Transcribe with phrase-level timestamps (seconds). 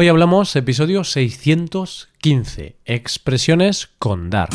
[0.00, 4.48] Hoy hablamos episodio 615, expresiones con dar.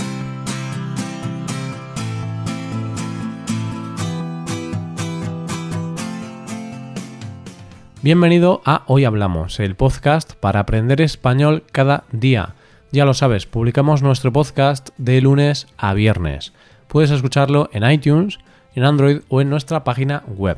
[8.01, 12.55] Bienvenido a Hoy Hablamos, el podcast para aprender español cada día.
[12.94, 16.53] Ya lo sabes, publicamos nuestro podcast de lunes a viernes.
[16.88, 18.39] Puedes escucharlo en iTunes,
[18.75, 20.57] en Android o en nuestra página web.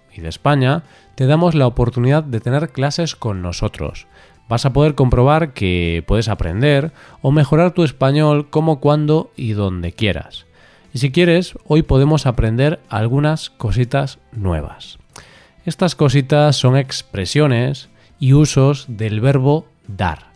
[0.13, 0.83] y de España,
[1.15, 4.07] te damos la oportunidad de tener clases con nosotros.
[4.49, 9.93] Vas a poder comprobar que puedes aprender o mejorar tu español como, cuando y donde
[9.93, 10.45] quieras.
[10.93, 14.99] Y si quieres, hoy podemos aprender algunas cositas nuevas.
[15.65, 17.89] Estas cositas son expresiones
[18.19, 20.31] y usos del verbo dar.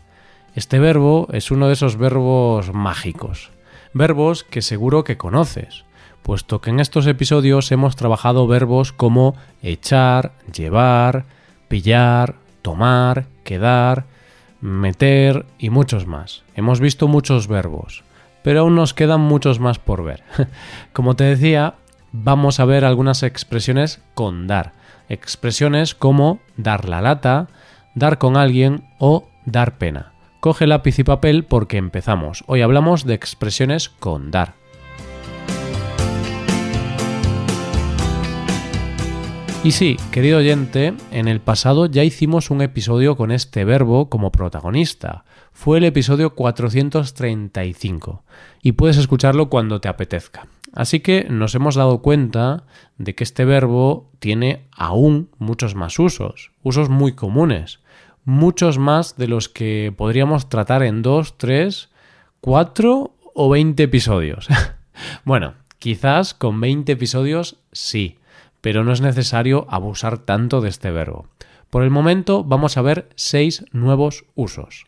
[0.56, 3.52] Este verbo es uno de esos verbos mágicos
[3.96, 5.85] verbos que seguro que conoces,
[6.26, 11.26] puesto que en estos episodios hemos trabajado verbos como echar, llevar,
[11.68, 14.06] pillar, tomar, quedar,
[14.60, 16.42] meter y muchos más.
[16.56, 18.04] Hemos visto muchos verbos,
[18.42, 20.24] pero aún nos quedan muchos más por ver.
[20.94, 21.76] Como te decía,
[22.12, 24.74] vamos a ver algunas expresiones con dar.
[25.10, 27.50] Expresiones como dar la lata,
[27.94, 30.14] dar con alguien o dar pena.
[30.40, 32.44] Coge lápiz y papel porque empezamos.
[32.48, 34.65] Hoy hablamos de expresiones con dar.
[39.66, 44.32] Y sí, querido oyente, en el pasado ya hicimos un episodio con este verbo como
[44.32, 45.26] protagonista.
[45.54, 48.24] Fue el episodio 435
[48.62, 50.46] y puedes escucharlo cuando te apetezca.
[50.72, 52.66] Así que nos hemos dado cuenta
[53.00, 57.80] de que este verbo tiene aún muchos más usos, usos muy comunes
[58.24, 61.90] muchos más de los que podríamos tratar en dos, tres,
[62.40, 64.48] cuatro o veinte episodios.
[65.26, 68.18] bueno, quizás con 20 episodios sí,
[68.66, 71.28] pero no es necesario abusar tanto de este verbo.
[71.70, 74.88] Por el momento vamos a ver seis nuevos usos.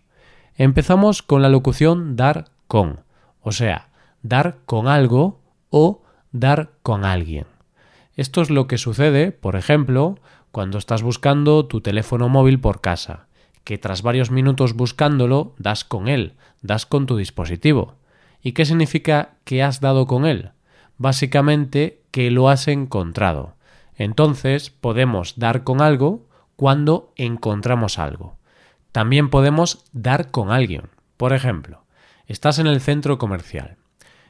[0.55, 3.01] Empezamos con la locución dar con,
[3.39, 3.89] o sea,
[4.23, 6.01] dar con algo o
[6.31, 7.45] dar con alguien.
[8.15, 10.17] Esto es lo que sucede, por ejemplo,
[10.51, 13.27] cuando estás buscando tu teléfono móvil por casa
[13.63, 16.33] que tras varios minutos buscándolo das con él,
[16.63, 17.93] das con tu dispositivo.
[18.41, 20.49] ¿Y qué significa que has dado con él?
[20.97, 23.56] Básicamente que lo has encontrado.
[23.97, 26.25] Entonces podemos dar con algo
[26.55, 28.37] cuando encontramos algo.
[28.91, 30.83] También podemos dar con alguien.
[31.17, 31.83] Por ejemplo,
[32.27, 33.77] estás en el centro comercial.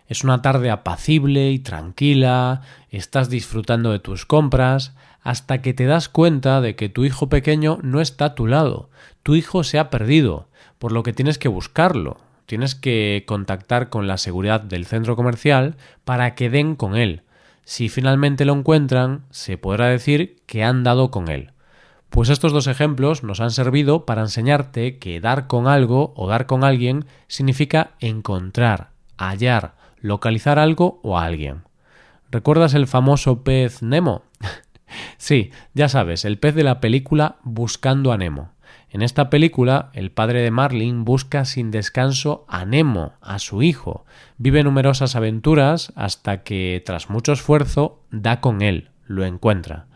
[0.08, 6.08] Es una tarde apacible y tranquila, estás disfrutando de tus compras, hasta que te das
[6.08, 8.90] cuenta de que tu hijo pequeño no está a tu lado,
[9.24, 10.48] tu hijo se ha perdido,
[10.80, 15.76] por lo que tienes que buscarlo, tienes que contactar con la seguridad del centro comercial
[16.06, 17.24] para que den con él.
[17.68, 21.52] Si finalmente lo encuentran, se podrá decir que han dado con él.
[22.10, 26.46] Pues estos dos ejemplos nos han servido para enseñarte que dar con algo o dar
[26.46, 31.64] con alguien significa encontrar, hallar, localizar algo o a alguien.
[32.32, 34.24] ¿Recuerdas el famoso pez Nemo?
[35.18, 38.54] sí, ya sabes, el pez de la película Buscando a Nemo.
[38.90, 44.06] En esta película, el padre de Marlin busca sin descanso a Nemo, a su hijo.
[44.38, 49.88] Vive numerosas aventuras hasta que, tras mucho esfuerzo, da con él, lo encuentra.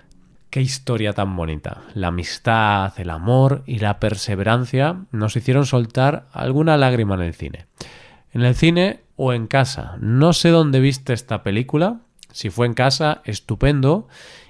[0.50, 1.84] Qué historia tan bonita.
[1.94, 7.68] La amistad, el amor y la perseverancia nos hicieron soltar alguna lágrima en el cine.
[8.34, 9.96] En el cine o en casa.
[10.02, 12.02] No sé dónde viste esta película.
[12.34, 14.10] Si fue en casa, estupendo.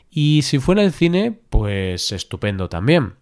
[0.09, 3.20] Y si fue en el cine, pues estupendo también.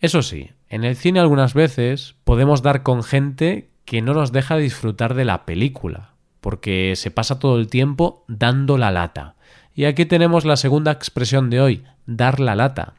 [0.00, 4.56] Eso sí, en el cine algunas veces podemos dar con gente que no nos deja
[4.56, 9.34] disfrutar de la película, porque se pasa todo el tiempo dando la lata.
[9.74, 12.94] Y aquí tenemos la segunda expresión de hoy, dar la lata.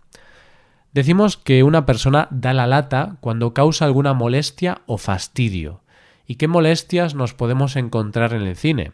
[0.94, 5.81] Decimos que una persona da la lata cuando causa alguna molestia o fastidio.
[6.27, 8.92] ¿Y qué molestias nos podemos encontrar en el cine?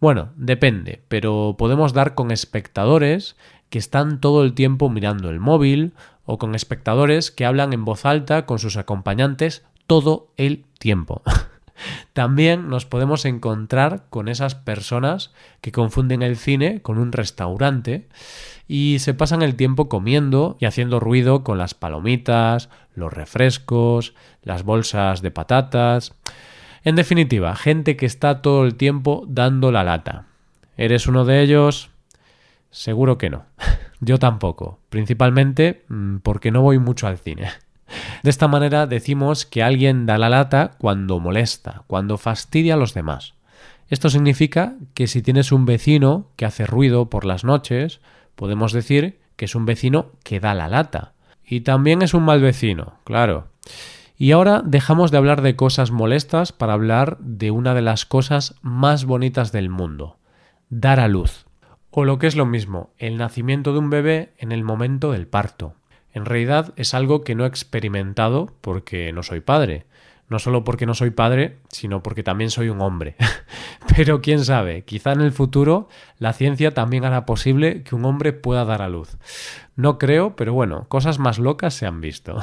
[0.00, 3.36] Bueno, depende, pero podemos dar con espectadores
[3.68, 5.94] que están todo el tiempo mirando el móvil
[6.24, 11.22] o con espectadores que hablan en voz alta con sus acompañantes todo el tiempo.
[12.12, 18.08] También nos podemos encontrar con esas personas que confunden el cine con un restaurante
[18.68, 24.62] y se pasan el tiempo comiendo y haciendo ruido con las palomitas, los refrescos, las
[24.62, 26.14] bolsas de patatas.
[26.84, 30.26] En definitiva, gente que está todo el tiempo dando la lata.
[30.76, 31.90] ¿Eres uno de ellos?
[32.70, 33.44] Seguro que no.
[34.04, 37.48] Yo tampoco, principalmente mm, porque no voy mucho al cine.
[38.22, 42.94] De esta manera decimos que alguien da la lata cuando molesta, cuando fastidia a los
[42.94, 43.34] demás.
[43.88, 48.00] Esto significa que si tienes un vecino que hace ruido por las noches,
[48.34, 51.12] podemos decir que es un vecino que da la lata.
[51.46, 53.48] Y también es un mal vecino, claro.
[54.16, 58.54] Y ahora dejamos de hablar de cosas molestas para hablar de una de las cosas
[58.62, 60.18] más bonitas del mundo,
[60.70, 61.46] dar a luz.
[61.96, 65.28] O lo que es lo mismo, el nacimiento de un bebé en el momento del
[65.28, 65.76] parto.
[66.12, 69.86] En realidad es algo que no he experimentado porque no soy padre.
[70.28, 73.14] No solo porque no soy padre, sino porque también soy un hombre.
[73.96, 75.88] Pero quién sabe, quizá en el futuro
[76.18, 79.16] la ciencia también hará posible que un hombre pueda dar a luz.
[79.76, 82.40] No creo, pero bueno, cosas más locas se han visto.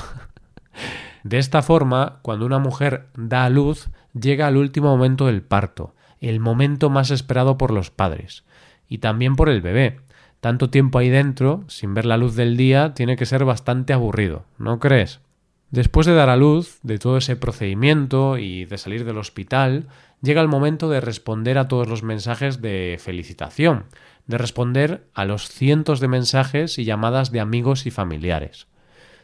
[1.26, 5.94] De esta forma, cuando una mujer da a luz, llega al último momento del parto,
[6.22, 8.46] el momento más esperado por los padres,
[8.92, 10.02] y también por el bebé,
[10.42, 14.44] tanto tiempo ahí dentro, sin ver la luz del día, tiene que ser bastante aburrido,
[14.58, 15.22] ¿no crees?
[15.70, 19.88] Después de dar a luz, de todo ese procedimiento y de salir del hospital,
[20.22, 23.86] llega el momento de responder a todos los mensajes de felicitación,
[24.28, 28.68] de responder a los cientos de mensajes y llamadas de amigos y familiares.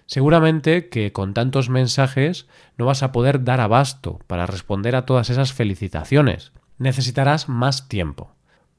[0.06, 2.48] Seguramente que con tantos mensajes
[2.78, 6.54] no vas a poder dar abasto para responder a todas esas felicitaciones.
[6.78, 8.37] Necesitarás más tiempo.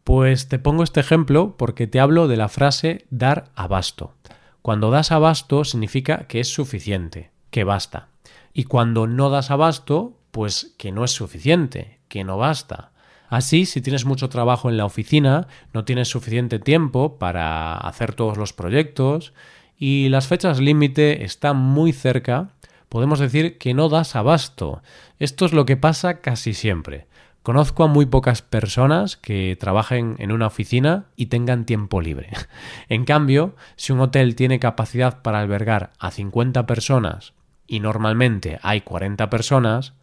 [0.09, 4.15] Pues te pongo este ejemplo porque te hablo de la frase dar abasto.
[4.63, 8.09] Cuando das abasto significa que es suficiente, que basta.
[8.55, 12.91] Y cuando no das abasto, pues que no es suficiente, que no basta.
[13.29, 18.39] Así, si tienes mucho trabajo en la oficina, no tienes suficiente tiempo para hacer todos
[18.39, 19.35] los proyectos
[19.79, 22.49] y las fechas límite están muy cerca,
[22.89, 24.81] podemos decir que no das abasto.
[25.19, 27.08] Esto es lo que pasa casi siempre.
[27.49, 32.29] Conozco a muy pocas personas que trabajen en una oficina y tengan tiempo libre.
[32.91, 37.33] En cambio, si un hotel tiene capacidad para albergar a 50 personas
[37.67, 39.95] y normalmente hay 40 personas,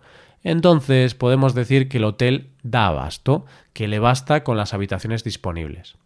[0.41, 5.97] entonces podemos decir que el hotel da abasto, que le basta con las habitaciones disponibles.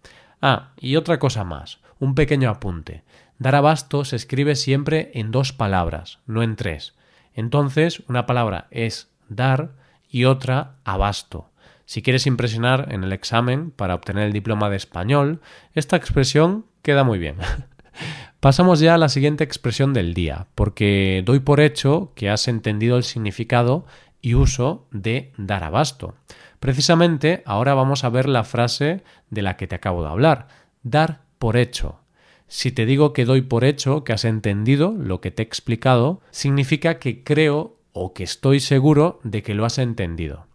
[0.41, 3.05] Ah, y otra cosa más, un pequeño apunte.
[3.37, 6.95] Dar abasto se escribe siempre en dos palabras, no en tres.
[7.33, 9.78] Entonces, una palabra es dar
[10.09, 11.49] y otra abasto.
[11.85, 15.41] Si quieres impresionar en el examen para obtener el diploma de español,
[15.73, 17.37] esta expresión queda muy bien.
[18.39, 22.95] Pasamos ya a la siguiente expresión del día, porque doy por hecho que has entendido
[22.95, 23.85] el significado
[24.21, 26.15] y uso de dar abasto.
[26.59, 30.47] Precisamente ahora vamos a ver la frase de la que te acabo de hablar,
[30.83, 31.99] dar por hecho.
[32.47, 36.21] Si te digo que doy por hecho que has entendido lo que te he explicado,
[36.31, 40.47] significa que creo o que estoy seguro de que lo has entendido.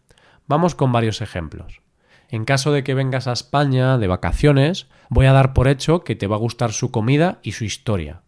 [0.47, 1.81] Vamos con varios ejemplos.
[2.29, 6.17] En caso de que vengas a España de vacaciones, voy a dar por hecho que
[6.17, 8.23] te va a gustar su comida y su historia.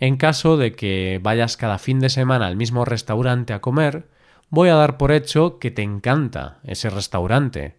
[0.00, 4.08] En caso de que vayas cada fin de semana al mismo restaurante a comer,
[4.50, 7.76] voy a dar por hecho que te encanta ese restaurante.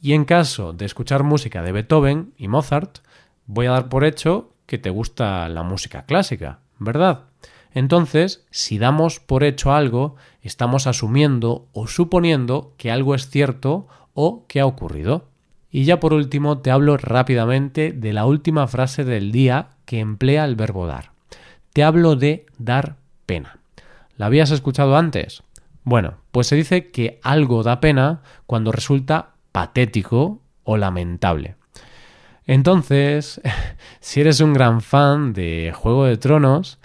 [0.00, 2.98] Y en caso de escuchar música de Beethoven y Mozart,
[3.46, 7.26] voy a dar por hecho que te gusta la música clásica, ¿verdad?
[7.74, 14.46] Entonces, si damos por hecho algo, estamos asumiendo o suponiendo que algo es cierto o
[14.46, 15.28] que ha ocurrido.
[15.70, 20.44] Y ya por último te hablo rápidamente de la última frase del día que emplea
[20.44, 21.12] el verbo dar.
[21.72, 23.58] Te hablo de dar pena.
[24.18, 25.42] ¿La habías escuchado antes?
[25.84, 31.56] Bueno, pues se dice que algo da pena cuando resulta patético o lamentable.
[32.46, 33.40] Entonces,
[34.00, 36.78] si eres un gran fan de Juego de Tronos,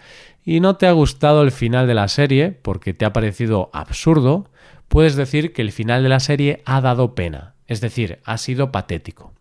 [0.47, 4.49] y no te ha gustado el final de la serie porque te ha parecido absurdo,
[4.87, 8.71] puedes decir que el final de la serie ha dado pena, es decir, ha sido
[8.71, 9.33] patético.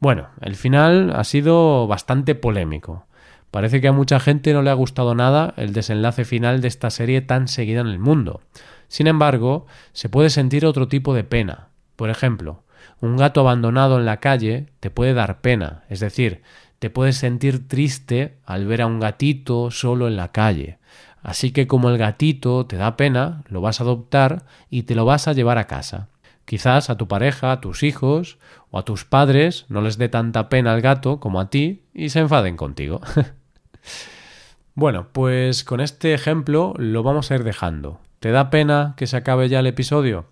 [0.00, 3.06] Bueno, el final ha sido bastante polémico.
[3.50, 6.90] Parece que a mucha gente no le ha gustado nada el desenlace final de esta
[6.90, 8.42] serie tan seguida en el mundo.
[8.86, 9.64] Sin embargo,
[9.94, 11.68] se puede sentir otro tipo de pena.
[11.96, 12.64] Por ejemplo,
[13.00, 16.42] un gato abandonado en la calle te puede dar pena, es decir,
[16.80, 20.78] te puedes sentir triste al ver a un gatito solo en la calle.
[21.22, 25.04] Así que como el gatito te da pena, lo vas a adoptar y te lo
[25.04, 26.08] vas a llevar a casa.
[26.46, 28.38] Quizás a tu pareja, a tus hijos
[28.70, 32.08] o a tus padres no les dé tanta pena al gato como a ti y
[32.08, 33.02] se enfaden contigo.
[34.74, 38.00] bueno, pues con este ejemplo lo vamos a ir dejando.
[38.20, 40.26] ¿Te da pena que se acabe ya el episodio?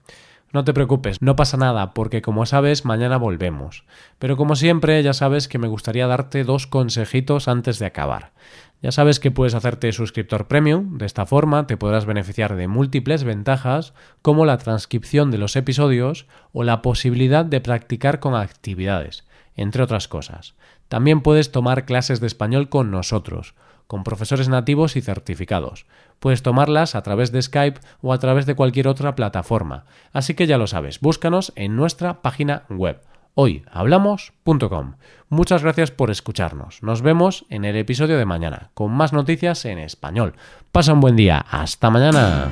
[0.50, 3.84] No te preocupes, no pasa nada, porque como sabes, mañana volvemos.
[4.18, 8.32] Pero como siempre, ya sabes que me gustaría darte dos consejitos antes de acabar.
[8.80, 13.24] Ya sabes que puedes hacerte suscriptor premium, de esta forma te podrás beneficiar de múltiples
[13.24, 19.24] ventajas como la transcripción de los episodios o la posibilidad de practicar con actividades,
[19.54, 20.54] entre otras cosas.
[20.88, 23.54] También puedes tomar clases de español con nosotros
[23.88, 25.86] con profesores nativos y certificados.
[26.20, 29.86] Puedes tomarlas a través de Skype o a través de cualquier otra plataforma.
[30.12, 33.00] Así que ya lo sabes, búscanos en nuestra página web
[33.34, 34.94] hoyhablamos.com.
[35.28, 36.82] Muchas gracias por escucharnos.
[36.82, 40.34] Nos vemos en el episodio de mañana con más noticias en español.
[40.72, 41.44] Pasa un buen día.
[41.48, 42.50] Hasta mañana.